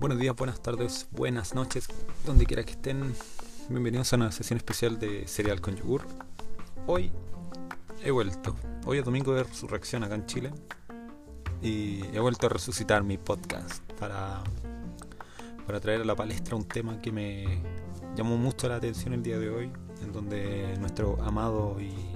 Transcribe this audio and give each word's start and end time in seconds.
Buenos 0.00 0.18
días, 0.18 0.34
buenas 0.34 0.60
tardes, 0.60 1.06
buenas 1.12 1.54
noches, 1.54 1.86
donde 2.26 2.44
quiera 2.44 2.64
que 2.64 2.72
estén. 2.72 3.14
Bienvenidos 3.68 4.12
a 4.12 4.16
una 4.16 4.32
sesión 4.32 4.56
especial 4.56 4.98
de 4.98 5.28
Cereal 5.28 5.60
con 5.60 5.76
Yogur. 5.76 6.02
Hoy 6.88 7.12
he 8.02 8.10
vuelto. 8.10 8.56
Hoy 8.84 8.98
es 8.98 9.04
domingo 9.04 9.32
de 9.32 9.44
resurrección 9.44 10.02
acá 10.02 10.16
en 10.16 10.26
Chile. 10.26 10.50
Y 11.62 12.04
he 12.06 12.18
vuelto 12.18 12.46
a 12.46 12.50
resucitar 12.50 13.04
mi 13.04 13.16
podcast 13.16 13.80
para, 13.92 14.42
para 15.64 15.78
traer 15.78 16.00
a 16.00 16.04
la 16.04 16.16
palestra 16.16 16.56
un 16.56 16.66
tema 16.66 17.00
que 17.00 17.12
me 17.12 17.62
llamó 18.16 18.36
mucho 18.36 18.68
la 18.68 18.74
atención 18.74 19.14
el 19.14 19.22
día 19.22 19.38
de 19.38 19.50
hoy, 19.50 19.70
en 20.02 20.10
donde 20.10 20.76
nuestro 20.80 21.22
amado 21.22 21.80
y 21.80 22.11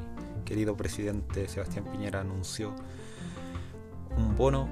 querido 0.46 0.74
presidente 0.76 1.46
Sebastián 1.48 1.84
Piñera 1.84 2.22
anunció 2.22 2.74
un 4.16 4.34
bono 4.34 4.66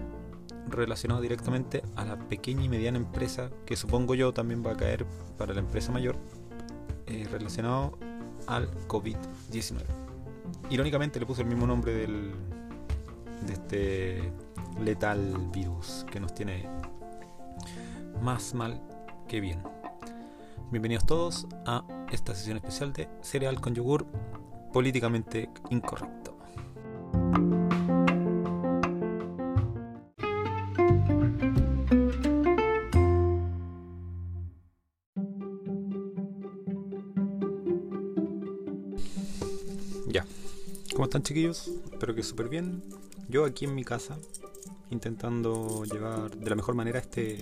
relacionado 0.69 1.21
directamente 1.21 1.83
a 1.97 2.07
la 2.07 2.19
pequeña 2.19 2.65
y 2.65 2.71
mediana 2.71 2.97
empresa, 2.97 3.51
que 3.67 3.77
supongo 3.77 4.15
yo 4.15 4.33
también 4.33 4.65
va 4.65 4.73
a 4.73 4.77
caer 4.77 5.05
para 5.37 5.53
la 5.53 5.61
empresa 5.61 5.93
mayor, 5.93 6.17
eh, 7.07 7.29
relacionado 7.31 7.99
al 8.47 8.71
COVID-19. 8.89 9.83
Irónicamente 10.71 11.21
le 11.21 11.27
puso 11.27 11.43
el 11.43 11.49
mismo 11.49 11.67
nombre 11.67 11.93
del, 11.93 12.33
de 13.47 13.53
este 13.53 14.33
letal 14.83 15.51
virus 15.53 16.07
que 16.11 16.21
nos 16.21 16.35
tiene 16.35 16.67
más 18.23 18.55
mal 18.55 18.81
que 19.29 19.41
bien. 19.41 19.59
Bienvenidos 20.71 21.05
todos 21.05 21.47
a 21.67 21.85
esta 22.11 22.35
sesión 22.35 22.57
especial 22.57 22.93
de 22.93 23.09
cereal 23.21 23.61
con 23.61 23.75
yogur 23.75 24.07
políticamente 24.75 25.49
incorrecto. 25.71 26.37
Ya. 40.09 40.27
¿Cómo 40.93 41.05
están 41.05 41.23
chiquillos? 41.23 41.69
Espero 41.93 42.17
que 42.17 42.25
súper 42.25 42.49
bien. 42.49 42.83
Yo 43.29 43.45
aquí 43.45 43.67
en 43.67 43.77
mi 43.77 43.85
casa, 43.85 44.19
intentando 44.91 45.85
llevar 45.85 46.37
de 46.37 46.51
la 46.51 46.57
mejor 46.57 46.75
manera 46.75 46.99
este, 46.99 47.39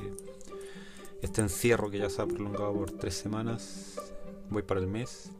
este 1.22 1.40
encierro 1.40 1.90
que 1.90 1.98
ya 1.98 2.10
se 2.10 2.20
ha 2.20 2.26
prolongado 2.26 2.74
por 2.74 2.90
tres 2.90 3.14
semanas. 3.14 3.98
Voy 4.50 4.62
para 4.62 4.80
el 4.80 4.86
mes. 4.86 5.30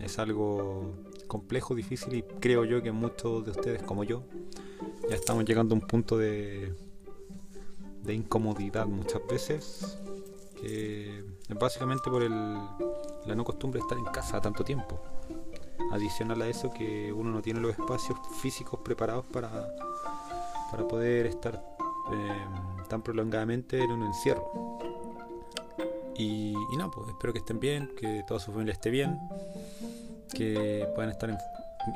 Es 0.00 0.18
algo 0.18 1.07
complejo, 1.28 1.74
difícil 1.74 2.14
y 2.14 2.22
creo 2.22 2.64
yo 2.64 2.82
que 2.82 2.90
muchos 2.90 3.44
de 3.44 3.52
ustedes 3.52 3.82
como 3.82 4.02
yo 4.02 4.24
ya 5.08 5.14
estamos 5.14 5.44
llegando 5.44 5.74
a 5.74 5.78
un 5.78 5.86
punto 5.86 6.18
de, 6.18 6.74
de 8.02 8.14
incomodidad 8.14 8.86
muchas 8.86 9.22
veces. 9.26 9.98
Que 10.60 11.24
es 11.48 11.58
básicamente 11.58 12.10
por 12.10 12.22
el, 12.22 12.32
la 12.32 13.34
no 13.36 13.44
costumbre 13.44 13.78
de 13.78 13.82
estar 13.82 13.96
en 13.96 14.04
casa 14.06 14.40
tanto 14.40 14.64
tiempo 14.64 15.00
adicional 15.92 16.42
a 16.42 16.48
eso 16.48 16.70
que 16.70 17.12
uno 17.12 17.30
no 17.30 17.40
tiene 17.40 17.60
los 17.60 17.70
espacios 17.70 18.18
físicos 18.40 18.80
preparados 18.80 19.24
para, 19.26 19.48
para 20.70 20.86
poder 20.88 21.26
estar 21.26 21.62
eh, 22.12 22.86
tan 22.88 23.02
prolongadamente 23.02 23.82
en 23.82 23.90
un 23.92 24.02
encierro. 24.02 24.78
Y, 26.16 26.52
y 26.72 26.76
no, 26.76 26.90
pues 26.90 27.08
espero 27.08 27.32
que 27.32 27.38
estén 27.38 27.60
bien, 27.60 27.92
que 27.96 28.24
toda 28.26 28.40
su 28.40 28.50
familia 28.50 28.72
esté 28.72 28.90
bien, 28.90 29.16
que 30.32 30.88
puedan 30.94 31.10
estar 31.10 31.36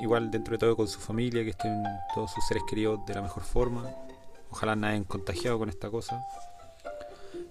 igual 0.01 0.31
dentro 0.31 0.53
de 0.53 0.59
todo 0.59 0.77
con 0.77 0.89
su 0.89 1.01
familia, 1.01 1.43
que 1.45 1.51
estén 1.51 1.83
todos 2.15 2.31
sus 2.33 2.45
seres 2.47 2.63
queridos 2.69 3.05
de 3.07 3.15
la 3.15 3.23
mejor 3.23 3.43
forma. 3.43 3.91
Ojalá 4.51 4.77
nadie 4.77 5.03
contagiado 5.05 5.59
con 5.59 5.69
esta 5.69 5.91
cosa. 5.91 6.25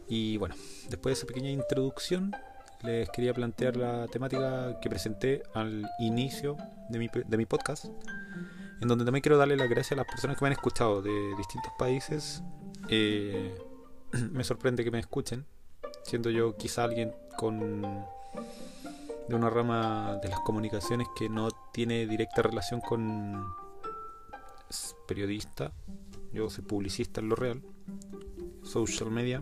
Y 0.08 0.38
bueno, 0.38 0.56
después 0.90 1.16
de 1.16 1.20
esa 1.20 1.28
pequeña 1.28 1.50
introducción, 1.50 2.36
les 2.84 3.10
quería 3.10 3.34
plantear 3.34 3.78
la 3.78 4.08
temática 4.08 4.80
que 4.82 4.90
presenté 4.90 5.44
al 5.54 5.90
inicio 6.00 6.58
de 6.90 7.00
mi, 7.00 7.08
de 7.08 7.38
mi 7.38 7.46
podcast, 7.46 7.86
en 8.82 8.88
donde 8.88 9.06
también 9.06 9.22
quiero 9.22 9.38
darle 9.38 9.56
las 9.56 9.70
gracias 9.70 9.94
a 9.94 9.96
las 9.96 10.06
personas 10.06 10.38
que 10.38 10.44
me 10.44 10.48
han 10.48 10.54
escuchado 10.54 11.02
de 11.02 11.36
distintos 11.38 11.72
países. 11.78 12.44
Eh, 12.90 13.56
me 14.32 14.44
sorprende 14.44 14.84
que 14.84 14.92
me 14.92 15.00
escuchen, 15.00 15.46
siendo 16.04 16.30
yo 16.30 16.58
quizá 16.58 16.84
alguien 16.84 17.14
con 17.38 18.06
de 19.32 19.38
una 19.38 19.50
rama 19.50 20.20
de 20.22 20.30
las 20.30 20.42
comunicaciones 20.42 21.08
que 21.16 21.30
no 21.30 21.50
tiene 21.72 22.06
directa 22.06 22.42
relación 22.42 22.82
con 22.82 23.46
periodista. 25.08 25.72
Yo 26.34 26.50
soy 26.50 26.64
publicista 26.64 27.22
en 27.22 27.30
lo 27.30 27.36
real, 27.36 27.62
social 28.64 29.10
media 29.10 29.42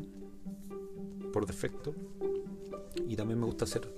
por 1.33 1.45
defecto 1.45 1.93
y 3.07 3.15
también 3.15 3.39
me 3.39 3.45
gusta 3.45 3.65
hacer 3.65 3.93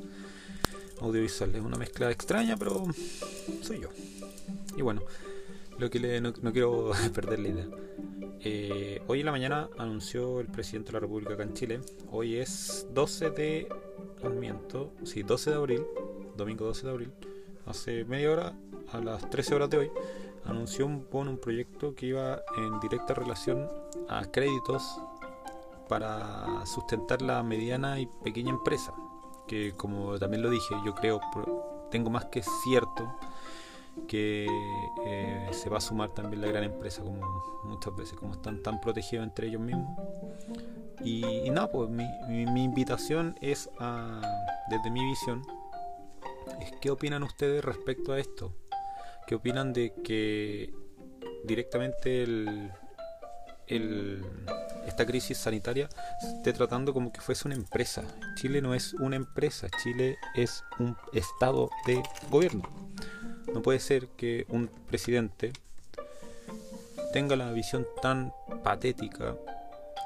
audiovisual. 1.01 1.55
Es 1.55 1.61
una 1.61 1.77
mezcla 1.77 2.09
extraña, 2.09 2.55
pero 2.57 2.85
soy 3.61 3.81
yo. 3.81 3.89
Y 4.77 4.81
bueno, 4.81 5.01
lo 5.77 5.89
que 5.89 5.99
le, 5.99 6.21
no, 6.21 6.33
quiero 6.33 6.91
perder 7.13 7.39
la 7.39 7.47
idea. 7.49 7.67
Eh, 8.39 9.01
hoy 9.07 9.19
en 9.19 9.25
la 9.25 9.31
mañana 9.31 9.69
anunció 9.77 10.39
el 10.39 10.47
presidente 10.47 10.87
de 10.87 10.93
la 10.93 10.99
República 11.01 11.33
acá 11.33 11.43
en 11.43 11.53
Chile. 11.53 11.81
Hoy 12.11 12.37
es 12.37 12.87
12 12.93 13.29
de. 13.31 13.69
Miento, 14.29 14.91
sí, 15.03 15.23
12 15.23 15.49
de 15.49 15.55
abril, 15.55 15.85
domingo 16.37 16.65
12 16.65 16.85
de 16.85 16.91
abril. 16.91 17.13
Hace 17.65 18.05
media 18.05 18.31
hora, 18.31 18.53
a 18.91 18.99
las 18.99 19.29
13 19.29 19.55
horas 19.55 19.69
de 19.69 19.77
hoy, 19.77 19.91
anunció 20.45 20.85
un 20.85 21.07
bono, 21.11 21.31
un 21.31 21.37
proyecto 21.37 21.95
que 21.95 22.07
iba 22.07 22.41
en 22.57 22.79
directa 22.79 23.13
relación 23.13 23.67
a 24.09 24.25
créditos 24.25 24.99
para 25.89 26.65
sustentar 26.65 27.21
la 27.21 27.43
mediana 27.43 27.99
y 27.99 28.07
pequeña 28.23 28.51
empresa, 28.51 28.93
que 29.47 29.73
como 29.75 30.17
también 30.19 30.43
lo 30.43 30.49
dije, 30.49 30.75
yo 30.85 30.93
creo, 30.95 31.19
tengo 31.89 32.09
más 32.09 32.25
que 32.25 32.41
cierto 32.63 33.13
que 34.07 34.47
eh, 35.05 35.49
se 35.51 35.69
va 35.69 35.77
a 35.77 35.81
sumar 35.81 36.09
también 36.09 36.41
la 36.41 36.47
gran 36.47 36.63
empresa, 36.63 37.01
como 37.01 37.61
muchas 37.63 37.95
veces, 37.95 38.17
como 38.17 38.33
están 38.33 38.61
tan 38.61 38.79
protegidos 38.81 39.25
entre 39.25 39.47
ellos 39.47 39.61
mismos. 39.61 39.89
Y, 41.03 41.49
nada, 41.49 41.71
pues 41.71 41.89
mi, 41.89 42.05
mi, 42.45 42.63
invitación 42.63 43.35
es 43.41 43.69
a, 43.79 44.21
desde 44.69 44.91
mi 44.91 45.03
visión, 45.03 45.41
es 46.59 46.71
qué 46.79 46.91
opinan 46.91 47.23
ustedes 47.23 47.63
respecto 47.65 48.13
a 48.13 48.19
esto. 48.19 48.53
¿Qué 49.27 49.35
opinan 49.35 49.73
de 49.73 49.93
que 50.03 50.73
directamente 51.43 52.23
el, 52.23 52.71
esta 54.85 55.05
crisis 55.05 55.37
sanitaria 55.37 55.89
se 56.19 56.37
esté 56.37 56.53
tratando 56.53 56.93
como 56.93 57.11
que 57.11 57.21
fuese 57.21 57.47
una 57.47 57.55
empresa. 57.55 58.03
Chile 58.35 58.61
no 58.61 58.73
es 58.73 58.93
una 58.95 59.15
empresa, 59.15 59.67
Chile 59.81 60.17
es 60.35 60.63
un 60.79 60.97
estado 61.13 61.69
de 61.85 62.03
gobierno. 62.29 62.90
No 63.53 63.61
puede 63.61 63.79
ser 63.79 64.07
que 64.09 64.45
un 64.49 64.69
presidente 64.87 65.51
tenga 67.13 67.35
la 67.35 67.51
visión 67.51 67.85
tan 68.01 68.33
patética 68.63 69.35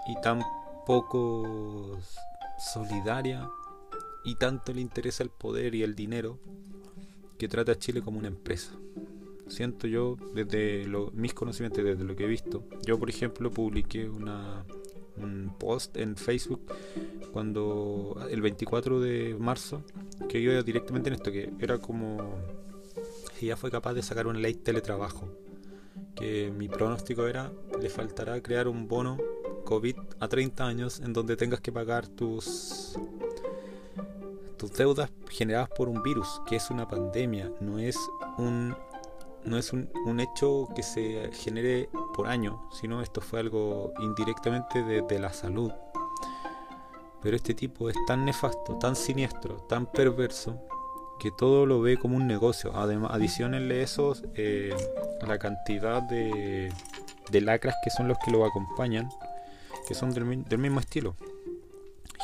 y 0.08 0.20
tan 0.22 0.42
poco 0.86 2.00
solidaria 2.60 3.50
y 4.24 4.36
tanto 4.36 4.74
le 4.74 4.82
interesa 4.82 5.24
el 5.24 5.30
poder 5.30 5.76
y 5.76 5.84
el 5.84 5.96
dinero 5.96 6.40
que 7.38 7.48
trata 7.48 7.74
a 7.74 7.76
Chile 7.78 8.02
como 8.02 8.18
una 8.20 8.28
empresa 8.28 8.72
siento 9.48 9.88
yo 9.88 10.18
desde 10.34 10.86
mis 11.14 11.34
conocimientos, 11.34 11.84
desde 11.84 12.04
lo 12.04 12.16
que 12.16 12.26
he 12.26 12.28
visto. 12.28 12.64
Yo, 12.86 13.00
por 13.00 13.10
ejemplo, 13.10 13.52
publiqué 13.52 14.10
una, 14.10 14.66
un 15.18 15.54
post 15.58 15.98
en 15.98 16.16
Facebook 16.16 16.62
cuando 17.32 18.26
el 18.30 18.42
24 18.42 19.00
de 19.00 19.36
marzo 19.40 19.84
que 20.30 20.40
iba 20.40 20.62
directamente 20.62 21.10
en 21.10 21.16
esto, 21.16 21.32
que 21.32 21.52
era 21.60 21.78
como 21.78 22.38
ella 23.46 23.58
fue 23.58 23.72
capaz 23.72 23.94
de 23.94 24.02
sacar 24.02 24.28
una 24.28 24.40
ley 24.40 24.54
de 24.54 24.62
teletrabajo, 24.62 25.30
que 26.16 26.52
mi 26.52 26.68
pronóstico 26.68 27.28
era 27.28 27.52
le 27.80 27.90
faltará 27.90 28.42
crear 28.42 28.68
un 28.68 28.88
bono 28.88 29.18
COVID 29.66 29.96
a 30.20 30.28
30 30.28 30.66
años 30.66 31.00
en 31.00 31.14
donde 31.14 31.36
tengas 31.36 31.60
que 31.60 31.72
pagar 31.72 32.08
tus 32.08 32.98
tus 34.58 34.72
deudas 34.74 35.12
generadas 35.30 35.70
por 35.70 35.90
un 35.90 36.02
virus, 36.02 36.42
que 36.48 36.56
es 36.56 36.70
una 36.70 36.88
pandemia, 36.88 37.52
no 37.60 37.78
es 37.80 37.98
un 38.38 38.76
no 39.46 39.58
es 39.58 39.74
un, 39.74 40.20
hecho 40.20 40.68
que 40.76 40.82
se 40.82 41.30
genere 41.32 41.88
por 42.16 42.28
año, 42.28 42.68
sino 42.72 43.02
esto 43.04 43.22
fue 43.22 43.40
algo 43.40 43.94
indirectamente 44.00 44.82
desde 44.82 45.20
la 45.20 45.32
salud. 45.32 45.72
Pero 47.22 47.36
este 47.36 47.54
tipo 47.54 47.88
es 47.90 47.96
tan 48.08 48.26
nefasto, 48.26 48.78
tan 48.80 48.96
siniestro, 48.96 49.58
tan 49.70 49.86
perverso, 49.86 50.60
que 51.20 51.32
todo 51.32 51.66
lo 51.66 51.82
ve 51.82 51.98
como 51.98 52.18
un 52.18 52.28
negocio. 52.28 52.76
Además, 52.76 53.12
adicionenle 53.14 53.82
eso 53.82 54.14
eh, 54.36 54.76
la 55.26 55.38
cantidad 55.38 56.02
de, 56.02 56.72
de 57.32 57.42
lacras 57.42 57.76
que 57.84 57.90
son 57.90 58.08
los 58.08 58.18
que 58.20 58.32
lo 58.32 58.46
acompañan, 58.46 59.10
que 59.88 59.94
son 59.96 60.12
del, 60.12 60.44
del 60.46 60.60
mismo 60.60 60.80
estilo 60.80 61.16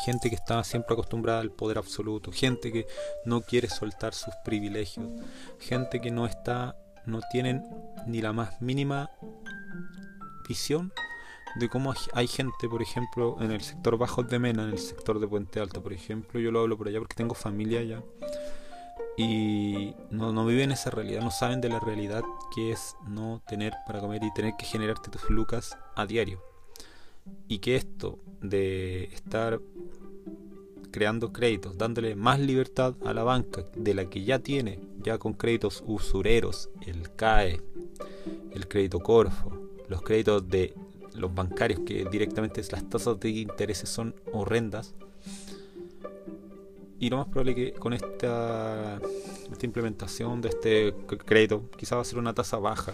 gente 0.02 0.30
que 0.30 0.36
está 0.36 0.64
siempre 0.64 0.94
acostumbrada 0.94 1.42
al 1.42 1.52
poder 1.52 1.78
absoluto, 1.78 2.32
gente 2.32 2.72
que 2.72 2.88
no 3.26 3.42
quiere 3.42 3.70
soltar 3.70 4.14
sus 4.14 4.34
privilegios, 4.44 5.08
gente 5.60 6.02
que 6.02 6.12
no 6.12 6.26
está 6.26 6.76
no 7.06 7.20
tienen 7.32 7.64
ni 8.06 8.22
la 8.22 8.34
más 8.34 8.62
mínima 8.62 9.10
visión 10.48 10.92
de 11.56 11.68
cómo 11.68 11.94
hay 12.14 12.28
gente, 12.28 12.70
por 12.70 12.82
ejemplo, 12.82 13.38
en 13.42 13.52
el 13.52 13.62
sector 13.62 13.98
bajo 13.98 14.24
de 14.24 14.40
Mena, 14.40 14.64
en 14.64 14.70
el 14.70 14.80
sector 14.80 15.20
de 15.20 15.28
Puente 15.28 15.60
Alto, 15.60 15.82
por 15.82 15.94
ejemplo, 15.94 16.40
yo 16.40 16.52
lo 16.52 16.62
hablo 16.62 16.78
por 16.78 16.88
allá 16.88 17.00
porque 17.00 17.16
tengo 17.16 17.36
familia 17.36 17.80
allá, 17.80 18.02
y 19.18 19.94
no, 20.10 20.32
no 20.32 20.46
viven 20.46 20.72
esa 20.72 20.90
realidad, 20.90 21.22
no 21.22 21.32
saben 21.32 21.62
de 21.62 21.70
la 21.70 21.80
realidad 21.80 22.24
que 22.54 22.72
es 22.72 22.96
no 23.08 23.42
tener 23.48 23.74
para 23.86 24.00
comer 24.00 24.24
y 24.24 24.34
tener 24.34 24.54
que 24.58 24.66
generarte 24.66 25.10
tus 25.10 25.30
lucas 25.30 25.78
a 25.96 26.06
diario. 26.06 26.42
Y 27.48 27.60
que 27.60 27.76
esto 27.76 28.20
de 28.42 29.06
estar 29.06 29.60
creando 30.92 31.32
créditos, 31.32 31.78
dándole 31.78 32.16
más 32.16 32.40
libertad 32.40 32.96
a 33.06 33.14
la 33.14 33.24
banca 33.24 33.66
de 33.76 33.94
la 33.94 34.10
que 34.10 34.24
ya 34.24 34.40
tiene, 34.40 34.80
ya 35.02 35.18
con 35.18 35.34
créditos 35.34 35.84
usureros, 35.88 36.70
el 36.86 37.16
CAE, 37.16 37.62
el 38.52 38.68
crédito 38.68 39.00
Corfo, 39.00 39.52
los 39.88 40.02
créditos 40.02 40.48
de 40.48 40.74
los 41.16 41.34
bancarios 41.34 41.82
que 41.82 42.06
directamente 42.06 42.62
las 42.72 42.90
tasas 42.90 43.20
de 43.20 43.30
intereses 43.30 43.90
son 43.90 44.16
horrendas. 44.32 44.96
Y 47.02 47.10
lo 47.10 47.18
más 47.18 47.28
probable 47.30 47.56
que 47.56 47.74
con 47.74 47.94
esta, 47.94 49.00
esta 49.52 49.66
implementación 49.66 50.40
de 50.40 50.50
este 50.50 50.94
crédito, 51.26 51.64
quizá 51.76 51.96
va 51.96 52.04
a 52.04 52.06
ser 52.06 52.20
una 52.20 52.36
tasa 52.36 52.60
baja, 52.60 52.94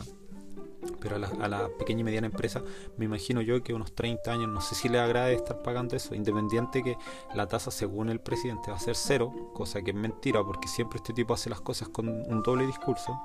pero 1.02 1.18
a 1.18 1.20
la, 1.20 1.28
a 1.28 1.50
la, 1.50 1.68
pequeña 1.78 2.00
y 2.00 2.04
mediana 2.06 2.28
empresa 2.28 2.64
me 2.96 3.04
imagino 3.04 3.42
yo 3.42 3.62
que 3.62 3.74
unos 3.74 3.94
30 3.94 4.32
años, 4.32 4.48
no 4.48 4.62
sé 4.62 4.76
si 4.76 4.88
le 4.88 4.98
agrade 4.98 5.36
estar 5.36 5.62
pagando 5.62 5.98
eso, 5.98 6.16
independiente 6.16 6.82
que 6.84 6.98
la 7.36 7.48
tasa 7.48 7.70
según 7.70 8.08
el 8.08 8.22
presidente 8.22 8.72
va 8.72 8.78
a 8.78 8.80
ser 8.80 8.96
cero, 8.96 9.52
cosa 9.54 9.82
que 9.82 9.92
es 9.92 9.98
mentira 9.98 10.42
porque 10.42 10.70
siempre 10.70 10.98
este 11.00 11.12
tipo 11.12 11.34
hace 11.34 11.50
las 11.50 11.60
cosas 11.60 11.90
con 11.90 12.08
un 12.08 12.42
doble 12.44 12.66
discurso 12.66 13.20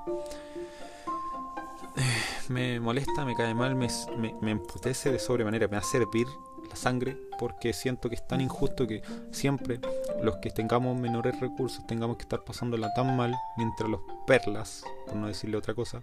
me 2.49 2.79
molesta, 2.79 3.23
me 3.23 3.35
cae 3.35 3.53
mal, 3.53 3.75
me, 3.75 3.87
me, 4.41 4.51
emputece 4.51 5.11
de 5.11 5.19
sobremanera, 5.19 5.67
me 5.67 5.77
hace 5.77 5.97
hervir 5.97 6.27
la 6.69 6.75
sangre 6.75 7.17
porque 7.39 7.73
siento 7.73 8.09
que 8.09 8.15
es 8.15 8.27
tan 8.27 8.41
injusto 8.41 8.87
que 8.87 9.01
siempre 9.31 9.79
los 10.21 10.37
que 10.37 10.49
tengamos 10.49 10.97
menores 10.97 11.39
recursos 11.39 11.85
tengamos 11.87 12.17
que 12.17 12.23
estar 12.23 12.43
pasándola 12.43 12.93
tan 12.93 13.15
mal 13.17 13.35
mientras 13.57 13.89
los 13.89 14.01
perlas, 14.25 14.83
por 15.05 15.15
no 15.15 15.27
decirle 15.27 15.57
otra 15.57 15.73
cosa, 15.73 16.01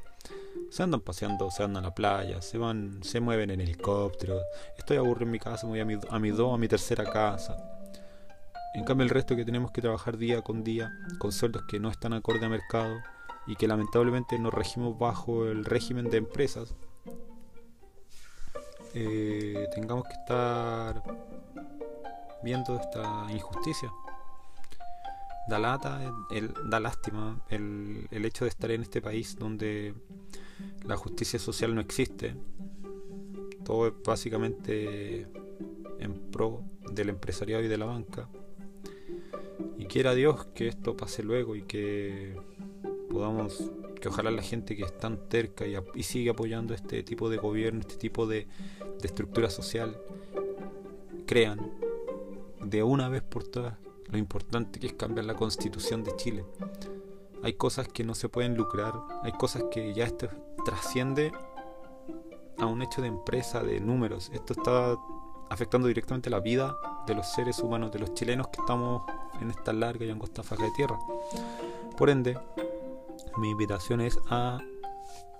se 0.70 0.82
andan 0.82 1.00
paseando, 1.00 1.50
se 1.50 1.62
andan 1.62 1.84
a 1.84 1.88
la 1.88 1.94
playa, 1.94 2.42
se 2.42 2.58
van, 2.58 3.02
se 3.02 3.20
mueven 3.20 3.50
en 3.50 3.60
helicóptero. 3.60 4.40
Estoy 4.76 4.98
aburrido 4.98 5.26
en 5.26 5.32
mi 5.32 5.38
casa, 5.38 5.66
voy 5.66 5.80
a 5.80 5.84
mi, 5.84 5.98
a 6.08 6.18
mi 6.18 6.30
dos, 6.30 6.54
a 6.54 6.58
mi 6.58 6.68
tercera 6.68 7.04
casa. 7.04 7.56
En 8.74 8.84
cambio 8.84 9.04
el 9.04 9.10
resto 9.10 9.34
que 9.34 9.44
tenemos 9.44 9.72
que 9.72 9.80
trabajar 9.80 10.16
día 10.16 10.42
con 10.42 10.62
día 10.62 10.92
con 11.18 11.32
sueldos 11.32 11.62
que 11.68 11.80
no 11.80 11.90
están 11.90 12.12
acorde 12.12 12.46
a 12.46 12.48
mercado 12.48 12.98
y 13.46 13.56
que 13.56 13.66
lamentablemente 13.66 14.38
nos 14.38 14.54
regimos 14.54 14.96
bajo 14.96 15.46
el 15.46 15.64
régimen 15.64 16.08
de 16.08 16.18
empresas, 16.18 16.74
eh, 18.94 19.68
tengamos 19.74 20.04
que 20.04 20.14
estar 20.14 21.02
viendo 22.42 22.76
esta 22.76 23.26
injusticia. 23.30 23.90
Da 25.48 25.58
lata, 25.58 26.00
el, 26.30 26.52
da 26.68 26.80
lástima 26.80 27.40
el, 27.48 28.06
el 28.10 28.24
hecho 28.24 28.44
de 28.44 28.50
estar 28.50 28.70
en 28.70 28.82
este 28.82 29.00
país 29.00 29.36
donde 29.38 29.94
la 30.84 30.96
justicia 30.96 31.38
social 31.38 31.74
no 31.74 31.80
existe. 31.80 32.34
Todo 33.64 33.88
es 33.88 33.94
básicamente 34.04 35.26
en 35.98 36.14
pro 36.30 36.64
del 36.92 37.10
empresariado 37.10 37.62
y 37.62 37.68
de 37.68 37.78
la 37.78 37.86
banca. 37.86 38.28
Y 39.78 39.86
quiera 39.86 40.14
Dios 40.14 40.46
que 40.54 40.68
esto 40.68 40.96
pase 40.96 41.22
luego 41.22 41.56
y 41.56 41.62
que 41.62 42.34
podamos, 43.10 43.70
que 44.00 44.08
ojalá 44.08 44.30
la 44.30 44.42
gente 44.42 44.76
que 44.76 44.84
es 44.84 44.98
tan 44.98 45.28
terca 45.28 45.64
y, 45.66 46.02
sigue 46.02 46.30
apoyando 46.30 46.74
este 46.74 47.02
tipo 47.02 47.28
de 47.28 47.36
gobierno, 47.36 47.80
este 47.80 47.96
tipo 47.96 48.26
de, 48.26 48.46
estructura 49.02 49.48
social, 49.48 49.96
crean 51.26 51.58
de 52.62 52.82
una 52.82 53.08
vez 53.08 53.22
por 53.22 53.44
todas 53.44 53.74
lo 54.10 54.18
importante 54.18 54.80
que 54.80 54.88
es 54.88 54.92
cambiar 54.94 55.24
la 55.24 55.34
constitución 55.34 56.02
de 56.02 56.16
Chile. 56.16 56.44
Hay 57.42 57.54
cosas 57.54 57.88
que 57.88 58.04
no 58.04 58.14
se 58.14 58.28
pueden 58.28 58.56
lucrar, 58.56 58.92
hay 59.22 59.32
cosas 59.32 59.64
que 59.70 59.94
ya 59.94 60.04
esto 60.04 60.28
trasciende 60.64 61.32
a 62.58 62.66
un 62.66 62.82
hecho 62.82 63.00
de 63.00 63.08
empresa, 63.08 63.62
de 63.62 63.80
números. 63.80 64.30
Esto 64.34 64.52
está 64.52 64.98
afectando 65.48 65.88
directamente 65.88 66.28
la 66.28 66.40
vida 66.40 66.76
de 67.06 67.14
los 67.14 67.26
seres 67.32 67.60
humanos, 67.60 67.92
de 67.92 68.00
los 68.00 68.14
chilenos 68.14 68.48
que 68.48 68.60
estamos 68.60 69.02
en 69.40 69.50
esta 69.50 69.72
larga 69.72 70.04
y 70.04 70.10
angosta 70.10 70.42
faja 70.42 70.64
de 70.64 70.70
tierra. 70.72 70.98
Por 71.96 72.10
ende, 72.10 72.36
mi 73.38 73.50
invitación 73.50 74.00
es 74.00 74.18
a 74.28 74.58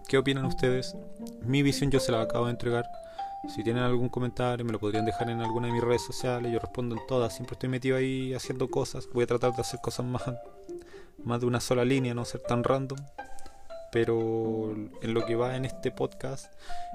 qué 0.09 0.19
opinan 0.19 0.45
ustedes. 0.45 0.97
Mi 1.43 1.63
visión 1.63 1.91
yo 1.91 2.01
se 2.01 2.13
la 2.13 2.23
acabo 2.23 2.47
de 2.47 2.53
entregar. 2.53 2.85
Si 3.55 3.63
tienen 3.65 3.83
algún 3.83 4.09
comentario 4.09 4.65
me 4.65 4.73
lo 4.73 4.79
podrían 4.79 5.05
dejar 5.05 5.31
en 5.31 5.41
alguna 5.41 5.69
de 5.69 5.73
mis 5.73 5.83
redes 5.83 6.05
sociales. 6.05 6.53
Yo 6.53 6.59
respondo 6.59 6.97
en 6.97 7.07
todas. 7.07 7.35
Siempre 7.35 7.55
estoy 7.55 7.69
metido 7.69 7.97
ahí 7.97 8.35
haciendo 8.35 8.69
cosas. 8.69 9.09
Voy 9.13 9.25
a 9.25 9.27
tratar 9.27 9.55
de 9.55 9.63
hacer 9.63 9.81
cosas 9.81 10.07
más, 10.07 10.23
más 11.25 11.41
de 11.41 11.47
una 11.47 11.61
sola 11.61 11.85
línea, 11.85 12.15
no 12.15 12.25
ser 12.25 12.41
tan 12.43 12.65
random. 12.65 12.99
Pero 13.93 14.73
en 15.03 15.15
lo 15.15 15.27
que 15.27 15.35
va 15.35 15.57
en 15.57 15.65
este 15.65 15.91
podcast 15.91 16.53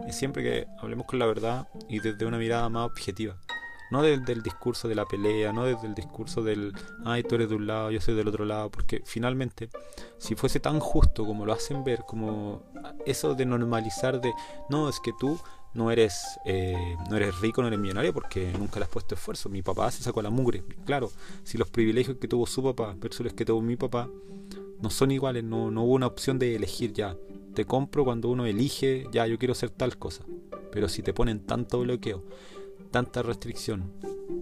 es 0.07 0.15
siempre 0.15 0.43
que 0.43 0.67
hablemos 0.79 1.07
con 1.07 1.19
la 1.19 1.25
verdad 1.25 1.67
y 1.89 1.99
desde 1.99 2.25
una 2.25 2.37
mirada 2.37 2.69
más 2.69 2.85
objetiva 2.85 3.35
no 3.91 4.01
desde 4.01 4.33
el 4.33 4.41
discurso 4.41 4.87
de 4.87 4.95
la 4.95 5.05
pelea, 5.05 5.53
no 5.53 5.65
desde 5.65 5.87
el 5.87 5.95
discurso 5.95 6.41
del, 6.41 6.73
ay, 7.03 7.23
tú 7.23 7.35
eres 7.35 7.49
de 7.49 7.55
un 7.55 7.67
lado, 7.67 7.91
yo 7.91 8.01
soy 8.01 8.15
del 8.15 8.27
otro 8.27 8.45
lado, 8.45 8.69
porque 8.69 9.01
finalmente, 9.05 9.69
si 10.17 10.35
fuese 10.35 10.59
tan 10.59 10.79
justo 10.79 11.25
como 11.25 11.45
lo 11.45 11.53
hacen 11.53 11.83
ver, 11.83 12.03
como 12.07 12.63
eso 13.05 13.35
de 13.35 13.45
normalizar 13.45 14.21
de, 14.21 14.33
no, 14.69 14.89
es 14.89 14.99
que 14.99 15.11
tú 15.19 15.39
no 15.75 15.91
eres, 15.91 16.39
eh, 16.45 16.95
no 17.09 17.17
eres 17.17 17.39
rico, 17.41 17.61
no 17.61 17.67
eres 17.67 17.79
millonario 17.79 18.13
porque 18.13 18.51
nunca 18.57 18.79
le 18.79 18.85
has 18.85 18.89
puesto 18.89 19.13
esfuerzo. 19.13 19.49
Mi 19.49 19.61
papá 19.61 19.91
se 19.91 20.03
sacó 20.03 20.21
la 20.21 20.29
mugre. 20.29 20.63
Claro, 20.85 21.11
si 21.43 21.57
los 21.57 21.69
privilegios 21.69 22.17
que 22.17 22.27
tuvo 22.27 22.47
su 22.47 22.63
papá 22.63 22.95
versus 22.97 23.25
los 23.25 23.33
que 23.33 23.45
tuvo 23.45 23.61
mi 23.61 23.75
papá 23.75 24.09
no 24.81 24.89
son 24.89 25.11
iguales, 25.11 25.43
no, 25.43 25.71
no 25.71 25.83
hubo 25.83 25.93
una 25.93 26.07
opción 26.07 26.39
de 26.39 26.55
elegir 26.55 26.93
ya. 26.93 27.17
Te 27.53 27.65
compro 27.65 28.05
cuando 28.05 28.29
uno 28.29 28.45
elige, 28.45 29.07
ya 29.11 29.27
yo 29.27 29.37
quiero 29.37 29.51
hacer 29.51 29.69
tal 29.69 29.97
cosa. 29.97 30.23
Pero 30.71 30.87
si 30.89 31.01
te 31.03 31.13
ponen 31.13 31.41
tanto 31.41 31.79
bloqueo, 31.81 32.23
tanta 32.95 33.21
restricción. 33.23 33.91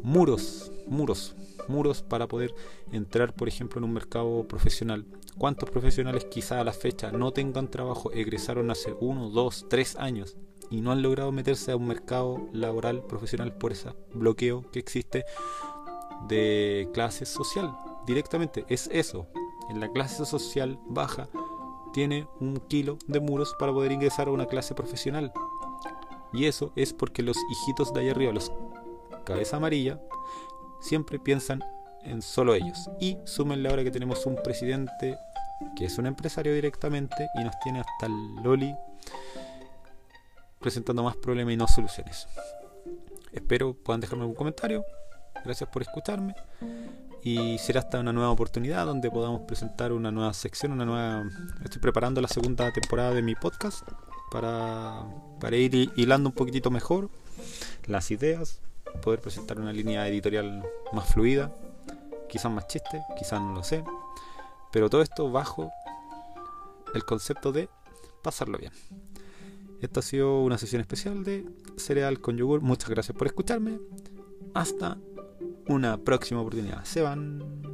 Muros, 0.03 0.71
muros, 0.85 1.35
muros 1.67 2.03
para 2.03 2.27
poder 2.27 2.53
entrar, 2.91 3.33
por 3.33 3.47
ejemplo, 3.47 3.79
en 3.79 3.85
un 3.85 3.94
mercado 3.94 4.47
profesional. 4.47 5.07
¿Cuántos 5.39 5.71
profesionales 5.71 6.25
quizá 6.25 6.59
a 6.59 6.63
la 6.63 6.71
fecha 6.71 7.11
no 7.11 7.31
tengan 7.31 7.67
trabajo, 7.67 8.11
egresaron 8.11 8.69
hace 8.69 8.94
uno, 9.01 9.31
dos, 9.31 9.65
tres 9.71 9.95
años 9.95 10.38
y 10.69 10.81
no 10.81 10.91
han 10.91 11.01
logrado 11.01 11.31
meterse 11.31 11.72
a 11.72 11.77
un 11.77 11.88
mercado 11.88 12.48
laboral 12.53 13.03
profesional 13.07 13.57
por 13.57 13.72
ese 13.72 13.89
bloqueo 14.13 14.69
que 14.69 14.77
existe 14.77 15.25
de 16.27 16.88
clase 16.93 17.25
social? 17.25 17.75
Directamente, 18.05 18.65
es 18.69 18.88
eso. 18.93 19.25
En 19.72 19.79
la 19.79 19.91
clase 19.91 20.27
social 20.27 20.77
baja 20.86 21.27
tiene 21.91 22.27
un 22.39 22.57
kilo 22.57 23.00
de 23.07 23.19
muros 23.19 23.55
para 23.57 23.74
poder 23.74 23.93
ingresar 23.93 24.27
a 24.27 24.31
una 24.31 24.45
clase 24.45 24.75
profesional. 24.75 25.33
Y 26.33 26.45
eso 26.45 26.73
es 26.75 26.93
porque 26.93 27.21
los 27.21 27.37
hijitos 27.51 27.93
de 27.93 28.01
allá 28.01 28.11
arriba, 28.11 28.33
los 28.33 28.51
cabeza 29.23 29.57
amarilla, 29.57 30.01
siempre 30.81 31.19
piensan 31.19 31.63
en 32.03 32.21
solo 32.21 32.55
ellos. 32.55 32.89
Y 32.99 33.17
súmenle 33.25 33.69
ahora 33.69 33.83
que 33.83 33.91
tenemos 33.91 34.25
un 34.25 34.35
presidente 34.43 35.17
que 35.75 35.85
es 35.85 35.97
un 35.97 36.05
empresario 36.05 36.53
directamente 36.53 37.29
y 37.35 37.43
nos 37.43 37.57
tiene 37.59 37.79
hasta 37.79 38.07
el 38.07 38.43
Loli 38.43 38.75
presentando 40.59 41.03
más 41.03 41.15
problemas 41.17 41.53
y 41.53 41.57
no 41.57 41.67
soluciones. 41.67 42.27
Espero 43.31 43.73
puedan 43.73 44.01
dejarme 44.01 44.23
algún 44.23 44.35
comentario. 44.35 44.83
Gracias 45.43 45.69
por 45.69 45.81
escucharme. 45.81 46.35
Y 47.21 47.57
será 47.57 47.79
hasta 47.79 47.99
una 47.99 48.11
nueva 48.11 48.31
oportunidad 48.31 48.85
donde 48.85 49.09
podamos 49.09 49.41
presentar 49.41 49.93
una 49.93 50.11
nueva 50.11 50.33
sección, 50.33 50.73
una 50.73 50.85
nueva. 50.85 51.23
Estoy 51.63 51.81
preparando 51.81 52.21
la 52.21 52.27
segunda 52.27 52.71
temporada 52.71 53.13
de 53.13 53.21
mi 53.21 53.35
podcast 53.35 53.87
para, 54.33 55.05
para 55.39 55.55
ir 55.55 55.91
hilando 55.95 56.29
un 56.29 56.35
poquitito 56.35 56.71
mejor 56.71 57.11
las 57.85 58.09
ideas, 58.09 58.61
poder 59.03 59.21
presentar 59.21 59.59
una 59.59 59.71
línea 59.71 60.07
editorial 60.07 60.65
más 60.91 61.13
fluida, 61.13 61.55
quizás 62.27 62.51
más 62.51 62.67
chiste, 62.67 63.03
quizás 63.17 63.39
no 63.39 63.53
lo 63.53 63.63
sé, 63.63 63.83
pero 64.71 64.89
todo 64.89 65.03
esto 65.03 65.31
bajo 65.31 65.71
el 66.95 67.05
concepto 67.05 67.51
de 67.51 67.69
pasarlo 68.23 68.57
bien. 68.57 68.73
Esta 69.81 69.99
ha 69.99 70.03
sido 70.03 70.41
una 70.41 70.57
sesión 70.57 70.81
especial 70.81 71.23
de 71.23 71.45
cereal 71.77 72.19
con 72.19 72.37
yogur. 72.37 72.61
Muchas 72.61 72.89
gracias 72.89 73.15
por 73.15 73.27
escucharme. 73.27 73.79
Hasta 74.53 74.97
una 75.67 75.97
próxima 75.97 76.39
oportunidad. 76.39 76.85
Se 76.85 77.01
van. 77.01 77.73